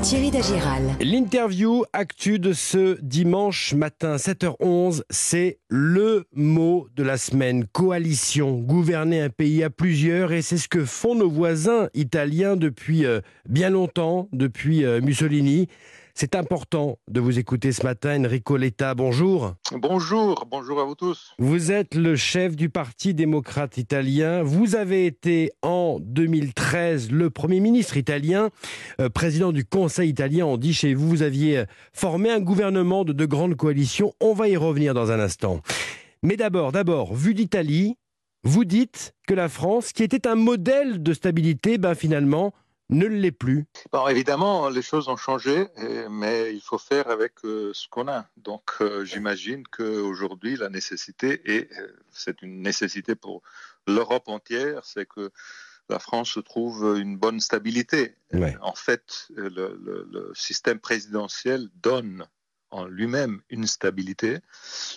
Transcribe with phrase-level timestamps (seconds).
[0.00, 0.96] Thierry Dagiral.
[1.00, 7.66] L'interview actu de ce dimanche matin 7h11, c'est le mot de la semaine.
[7.66, 13.04] Coalition, gouverner un pays à plusieurs et c'est ce que font nos voisins italiens depuis
[13.04, 15.68] euh, bien longtemps, depuis euh, Mussolini.
[16.20, 18.24] C'est important de vous écouter ce matin.
[18.24, 19.54] Enrico Letta, bonjour.
[19.70, 21.32] Bonjour, bonjour à vous tous.
[21.38, 24.42] Vous êtes le chef du Parti démocrate italien.
[24.42, 28.50] Vous avez été en 2013 le Premier ministre italien,
[29.00, 30.44] euh, président du Conseil italien.
[30.44, 34.12] On dit chez vous, vous aviez formé un gouvernement de, de grandes coalitions.
[34.20, 35.60] On va y revenir dans un instant.
[36.24, 37.94] Mais d'abord, d'abord, vu d'Italie,
[38.42, 42.54] vous dites que la France, qui était un modèle de stabilité, ben finalement,
[42.90, 43.66] ne l'est plus.
[43.92, 45.68] Bon, évidemment, les choses ont changé,
[46.10, 48.26] mais il faut faire avec euh, ce qu'on a.
[48.36, 53.42] Donc, euh, j'imagine qu'aujourd'hui, la nécessité, et euh, c'est une nécessité pour
[53.86, 55.30] l'Europe entière, c'est que
[55.90, 58.14] la France trouve une bonne stabilité.
[58.32, 58.56] Ouais.
[58.60, 62.26] En fait, le, le, le système présidentiel donne
[62.70, 64.38] en lui-même une stabilité,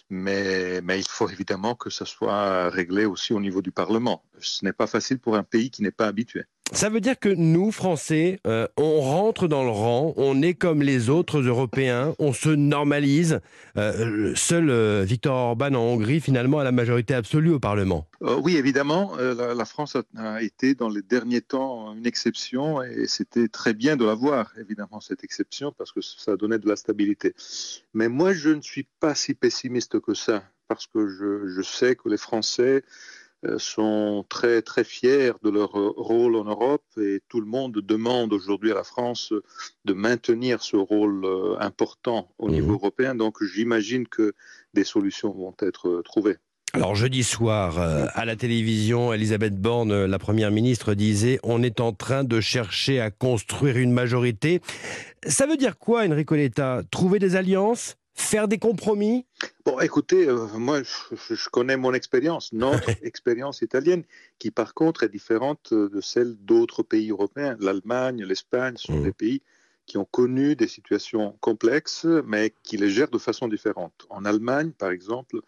[0.10, 4.24] mais, mais, il faut évidemment que ce soit réglé aussi au niveau du Parlement.
[4.40, 6.44] Ce n'est pas facile pour un pays qui n'est pas habitué.
[6.74, 10.82] Ça veut dire que nous, Français, euh, on rentre dans le rang, on est comme
[10.82, 13.42] les autres Européens, on se normalise.
[13.76, 18.08] Euh, seul euh, Viktor Orban en Hongrie, finalement, a la majorité absolue au Parlement.
[18.22, 23.74] Oui, évidemment, la, France a, été dans les derniers temps une exception et c'était très
[23.74, 27.34] bien de l'avoir, évidemment, cette exception, parce que ça donnait de la stabilité.
[27.94, 32.08] Mais moi, je ne suis pas si pessimiste que ça, parce que je sais que
[32.08, 32.84] les Français
[33.58, 38.72] sont très très fiers de leur rôle en Europe et tout le monde demande aujourd'hui
[38.72, 39.34] à la France
[39.86, 41.26] de maintenir ce rôle
[41.60, 42.52] important au mmh.
[42.52, 43.16] niveau européen.
[43.16, 44.34] Donc j'imagine que
[44.74, 46.38] des solutions vont être trouvées.
[46.74, 51.82] Alors jeudi soir, euh, à la télévision, Elisabeth Borne, la Première ministre, disait on est
[51.82, 54.62] en train de chercher à construire une majorité.
[55.28, 56.82] Ça veut dire quoi, Enrico Letta?
[56.90, 57.98] Trouver des alliances?
[58.14, 59.26] Faire des compromis
[59.66, 64.04] Bon, écoutez, euh, moi, je, je, connais mon expérience, notre expérience italienne,
[64.40, 67.56] qui par contre est différente de celle d'autres pays européens.
[67.60, 69.04] L'Allemagne, l'Espagne sont mmh.
[69.04, 69.42] des pays
[69.86, 74.06] qui ont connu des situations complexes, mais qui les gèrent de façon différente.
[74.10, 75.40] En Allemagne, par exemple,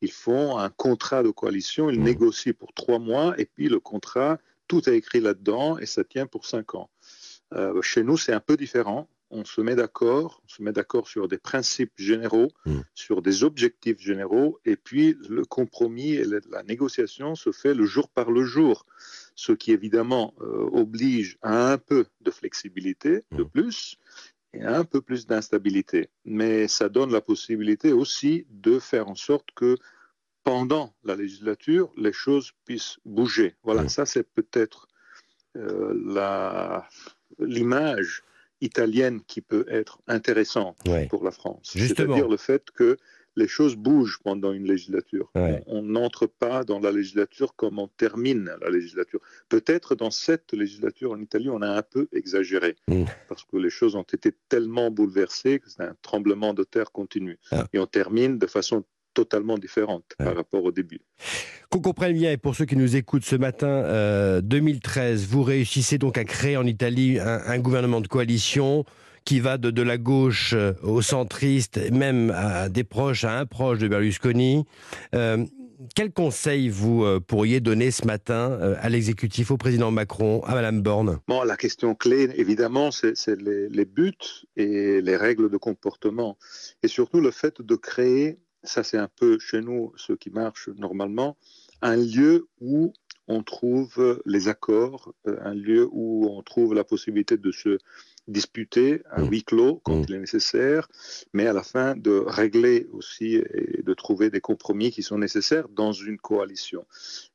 [0.00, 2.04] ils font un contrat de coalition, ils mmh.
[2.04, 6.26] négocient pour trois mois, et puis le contrat, tout est écrit là-dedans, et ça tient
[6.26, 6.90] pour cinq ans.
[7.52, 11.08] Euh, chez nous, c'est un peu différent on se met d'accord, on se met d'accord
[11.08, 12.80] sur des principes généraux, mmh.
[12.94, 18.08] sur des objectifs généraux, et puis le compromis et la négociation se fait le jour
[18.10, 18.86] par le jour,
[19.34, 23.96] ce qui évidemment euh, oblige à un peu de flexibilité de plus
[24.52, 26.10] et à un peu plus d'instabilité.
[26.26, 29.76] Mais ça donne la possibilité aussi de faire en sorte que
[30.44, 33.54] pendant la législature, les choses puissent bouger.
[33.62, 33.88] Voilà, mmh.
[33.88, 34.88] ça c'est peut-être
[35.56, 35.94] euh,
[37.38, 38.24] l'image
[38.62, 41.06] italienne qui peut être intéressante ouais.
[41.06, 41.72] pour la France.
[41.74, 42.96] C'est-à-dire le fait que
[43.36, 45.30] les choses bougent pendant une législature.
[45.34, 45.62] Ouais.
[45.66, 49.20] On n'entre pas dans la législature comme on termine la législature.
[49.48, 53.04] Peut-être dans cette législature en Italie, on a un peu exagéré, mm.
[53.28, 57.38] parce que les choses ont été tellement bouleversées que c'est un tremblement de terre continu.
[57.50, 57.66] Ah.
[57.72, 58.84] Et on termine de façon
[59.14, 60.26] totalement différente ouais.
[60.26, 61.00] par rapport au début.
[61.70, 65.98] Qu'on comprenne bien, et pour ceux qui nous écoutent ce matin, euh, 2013, vous réussissez
[65.98, 68.84] donc à créer en Italie un, un gouvernement de coalition
[69.24, 73.46] qui va de, de la gauche euh, au centriste, même à des proches, à un
[73.46, 74.64] proche de Berlusconi.
[75.14, 75.44] Euh,
[75.94, 80.54] quel conseil vous euh, pourriez donner ce matin euh, à l'exécutif, au président Macron, à
[80.54, 81.18] Madame Borne?
[81.28, 84.12] Bon, la question clé, évidemment, c'est les, les buts
[84.56, 86.36] et les règles de comportement.
[86.82, 90.68] Et surtout le fait de créer ça c'est un peu chez nous ce qui marche
[90.68, 91.36] normalement,
[91.80, 92.92] un lieu où
[93.28, 97.78] on trouve les accords, euh, un lieu où on trouve la possibilité de se
[98.28, 100.04] disputer à huis clos quand mmh.
[100.08, 100.88] il est nécessaire,
[101.32, 105.68] mais à la fin de régler aussi et de trouver des compromis qui sont nécessaires
[105.68, 106.86] dans une coalition.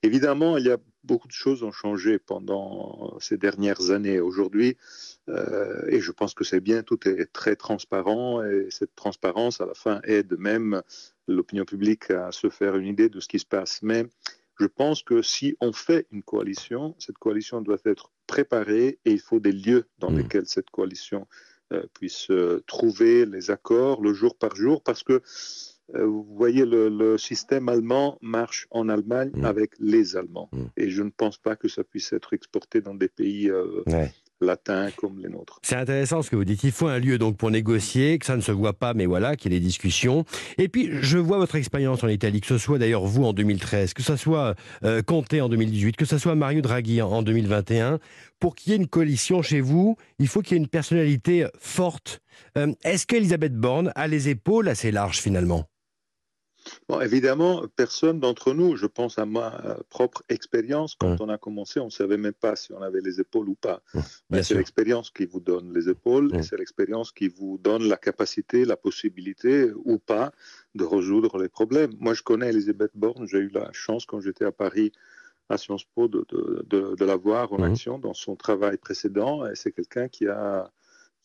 [0.02, 4.20] Évidemment, il y a beaucoup de choses ont changé pendant ces dernières années.
[4.20, 4.78] Aujourd'hui,
[5.30, 9.66] euh, et je pense que c'est bien, tout est très transparent et cette transparence à
[9.66, 10.82] la fin aide même
[11.28, 13.82] l'opinion publique à se faire une idée de ce qui se passe.
[13.82, 14.06] Mais
[14.60, 19.20] je pense que si on fait une coalition, cette coalition doit être préparée et il
[19.20, 20.18] faut des lieux dans mmh.
[20.18, 21.28] lesquels cette coalition
[21.74, 25.22] euh, puisse euh, trouver les accords le jour par jour parce que
[25.96, 29.46] euh, vous voyez, le, le, système allemand marche en Allemagne mmh.
[29.46, 30.50] avec les Allemands.
[30.52, 30.64] Mmh.
[30.76, 34.12] Et je ne pense pas que ça puisse être exporté dans des pays ouais.
[34.42, 35.60] Latins comme les nôtres.
[35.64, 36.64] C'est intéressant ce que vous dites.
[36.64, 39.36] Il faut un lieu donc pour négocier, que ça ne se voit pas, mais voilà,
[39.36, 40.26] qu'il y ait des discussions.
[40.58, 43.94] Et puis, je vois votre expérience en Italie, que ce soit d'ailleurs vous en 2013,
[43.94, 48.00] que ce soit euh, Conte en 2018, que ce soit Mario Draghi en 2021.
[48.40, 51.48] Pour qu'il y ait une coalition chez vous, il faut qu'il y ait une personnalité
[51.60, 52.22] forte.
[52.58, 55.68] Euh, est-ce qu'Elisabeth Borne a les épaules assez larges finalement?
[56.90, 61.38] Bon, évidemment, personne d'entre nous, je pense à ma euh, propre expérience, quand on a
[61.38, 63.82] commencé, on ne savait même pas si on avait les épaules ou pas.
[64.32, 68.66] c'est l'expérience qui vous donne les épaules, et c'est l'expérience qui vous donne la capacité,
[68.66, 70.32] la possibilité ou pas
[70.76, 71.92] de résoudre les problèmes.
[72.00, 74.92] Moi, je connais Elisabeth Borne, j'ai eu la chance quand j'étais à Paris
[75.50, 76.26] à Sciences Po de,
[76.68, 80.72] de la voir en action dans son travail précédent, et c'est quelqu'un qui a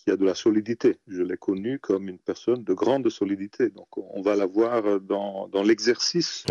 [0.03, 0.99] qui a de la solidité.
[1.07, 3.71] Je l'ai connu comme une personne de grande solidité.
[3.71, 6.45] Donc on va la voir dans, dans l'exercice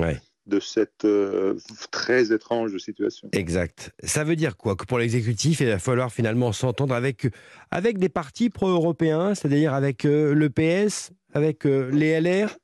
[0.48, 1.56] de cette euh,
[1.92, 3.30] très étrange situation.
[3.32, 3.92] Exact.
[4.04, 4.76] Ça veut dire quoi?
[4.76, 7.28] Que pour l'exécutif, il va falloir finalement s'entendre avec,
[7.70, 12.58] avec des partis pro-européens, c'est-à-dire avec euh, le PS, avec euh, les LR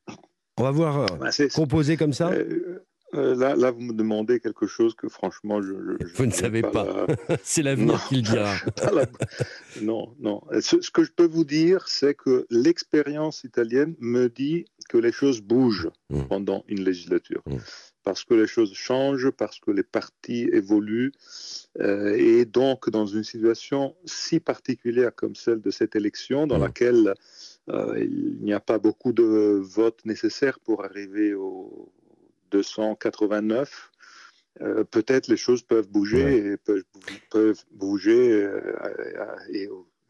[0.58, 2.32] on va voir bah, composer comme ça?
[2.32, 2.84] Euh,
[3.18, 5.74] là, là, vous me demandez quelque chose que franchement, je.
[6.16, 7.08] vous ne savez pas.
[7.44, 8.54] c'est l'avenir qui le dira.
[9.82, 10.42] non, non.
[10.62, 15.42] Ce, que je peux vous dire, c'est que l'expérience italienne me dit que les choses
[15.42, 16.24] bougent mmh.
[16.24, 17.42] pendant une législature.
[17.46, 17.58] Mmh.
[18.04, 21.12] Parce que les choses changent, parce que les partis évoluent.
[21.80, 26.64] Euh, et donc, dans une situation si particulière comme celle de cette élection, dans mmh.
[26.64, 27.14] laquelle
[27.70, 31.92] euh, il n'y a pas beaucoup de votes nécessaires pour arriver au
[32.52, 33.92] 289,
[34.62, 36.58] euh, peut-être les choses peuvent bouger et
[37.30, 38.44] peuvent, bouger.
[38.44, 38.62] Euh,
[39.52, 39.70] et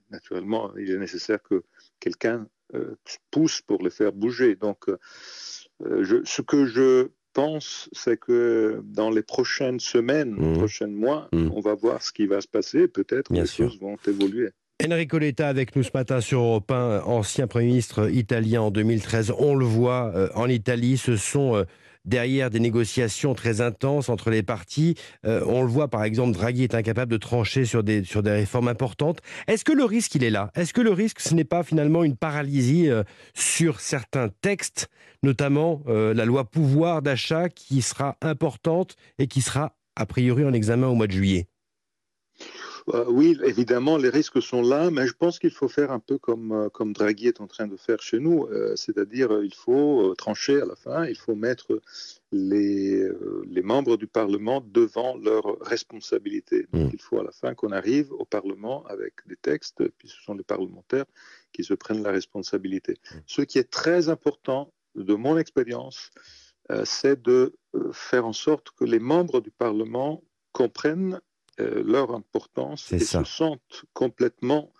[0.09, 1.63] naturellement, il est nécessaire que
[1.99, 2.95] quelqu'un euh,
[3.31, 4.55] pousse pour les faire bouger.
[4.55, 4.85] Donc,
[5.81, 10.57] ce que je pense, c'est que dans les prochaines semaines, mmh.
[10.57, 11.49] prochains mois, mmh.
[11.53, 12.87] on va voir ce qui va se passer.
[12.87, 14.49] Peut-être les choses vont évoluer.
[14.83, 19.33] Enrico Letta avec nous ce matin sur Europe 1, ancien Premier ministre italien en 2013.
[19.37, 21.65] On le voit en Italie, ce sont
[22.07, 24.95] derrière des négociations très intenses entre les partis.
[25.25, 28.31] Euh, on le voit par exemple, Draghi est incapable de trancher sur des, sur des
[28.31, 29.19] réformes importantes.
[29.47, 30.51] Est-ce que le risque, il est là?
[30.55, 33.03] Est-ce que le risque, ce n'est pas finalement une paralysie euh,
[33.35, 34.89] sur certains textes,
[35.21, 40.53] notamment euh, la loi pouvoir d'achat qui sera importante et qui sera a priori en
[40.53, 41.47] examen au mois de juillet?
[42.93, 46.17] Euh, oui, évidemment, les risques sont là, mais je pense qu'il faut faire un peu
[46.17, 50.15] comme, euh, comme Draghi est en train de faire chez nous, euh, c'est-à-dire il faut
[50.15, 51.81] trancher à la fin, il faut mettre
[52.31, 53.09] les,
[53.49, 56.67] les membres du Parlement devant leurs responsabilités.
[56.71, 56.95] Donc mmh.
[56.95, 60.35] il faut à la fin qu'on arrive au Parlement avec des textes, puis ce sont
[60.35, 61.05] les parlementaires
[61.51, 62.93] qui se prennent la responsabilité.
[62.93, 63.15] Mmh.
[63.25, 66.09] Ce qui est très important de mon expérience,
[66.83, 67.55] c'est de
[67.93, 71.21] faire en sorte que les membres du Parlement comprennent
[71.59, 74.71] euh, leur importance et se sentent complètement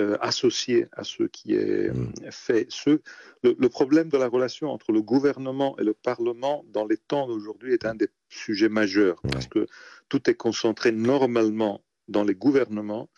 [0.00, 2.12] euh, associés à ce qui est mm.
[2.30, 2.66] fait.
[2.68, 3.00] Ce,
[3.42, 7.74] le, problème de la relation entre le gouvernement et le Parlement dans les temps d'aujourd'hui
[7.74, 9.68] est un des sujets majeurs, parce que
[10.08, 13.08] tout est concentré normalement dans les gouvernements,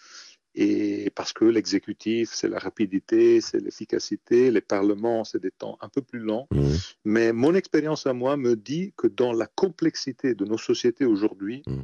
[0.54, 5.88] et parce que l'exécutif, c'est la rapidité, c'est l'efficacité, les parlements, c'est des temps un
[5.88, 6.46] peu plus longs.
[6.50, 6.74] Mm.
[7.04, 11.62] Mais mon expérience à moi me dit que dans la complexité de nos sociétés aujourd'hui,
[11.66, 11.82] mm.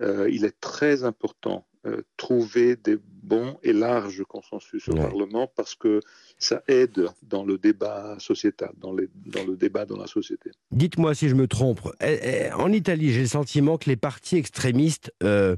[0.00, 5.74] Euh, il est très important euh, trouver des bons et larges consensus au Parlement parce
[5.74, 6.00] que
[6.38, 10.50] ça aide dans le débat sociétal, dans, dans le débat dans la société.
[10.72, 11.80] Dites-moi si je me trompe.
[12.02, 15.56] Eh, eh, en Italie, j'ai le sentiment que les partis extrémistes euh,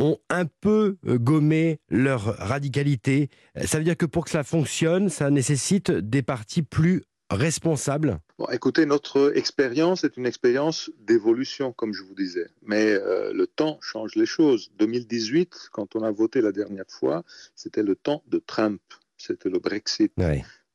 [0.00, 3.28] ont un peu gommé leur radicalité.
[3.64, 8.46] Ça veut dire que pour que cela fonctionne, ça nécessite des partis plus responsable bon,
[8.50, 12.48] Écoutez, notre expérience est une expérience d'évolution, comme je vous disais.
[12.62, 14.70] Mais euh, le temps change les choses.
[14.78, 17.24] 2018, quand on a voté la dernière fois,
[17.54, 18.80] c'était le temps de Trump.
[19.16, 20.12] C'était le Brexit,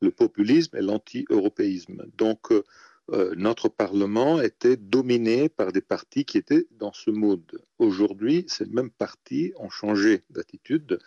[0.02, 2.06] le populisme et l'anti-européisme.
[2.18, 2.64] Donc, euh,
[3.12, 7.62] euh, notre Parlement était dominé par des partis qui étaient dans ce mode.
[7.80, 11.00] Aujourd'hui, ces mêmes partis ont changé d'attitude,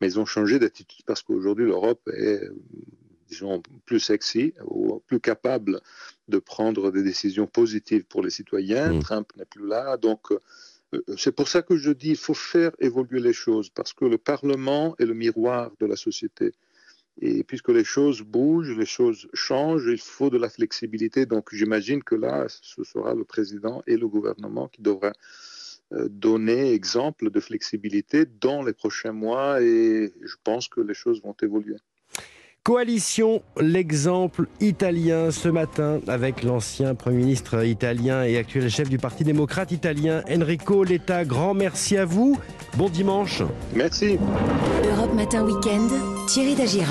[0.00, 2.42] mais ils ont changé d'attitude parce qu'aujourd'hui, l'Europe est
[3.28, 5.80] disons, plus sexy ou plus capable
[6.28, 8.92] de prendre des décisions positives pour les citoyens.
[8.92, 9.00] Mm.
[9.00, 9.96] Trump n'est plus là.
[9.96, 13.92] Donc, euh, c'est pour ça que je dis il faut faire évoluer les choses, parce
[13.92, 16.52] que le Parlement est le miroir de la société.
[17.20, 21.24] Et puisque les choses bougent, les choses changent, il faut de la flexibilité.
[21.24, 25.14] Donc j'imagine que là, ce sera le président et le gouvernement qui devraient
[25.92, 31.22] euh, donner exemple de flexibilité dans les prochains mois et je pense que les choses
[31.22, 31.76] vont évoluer.
[32.66, 39.22] Coalition, l'exemple italien ce matin avec l'ancien Premier ministre italien et actuel chef du Parti
[39.22, 41.24] démocrate italien Enrico Letta.
[41.24, 42.40] Grand merci à vous.
[42.76, 43.44] Bon dimanche.
[43.72, 44.18] Merci.
[44.84, 45.92] Europe Matin Weekend,
[46.26, 46.84] Thierry Dagira.